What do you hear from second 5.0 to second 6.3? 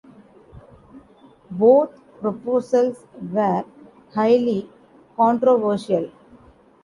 controversial.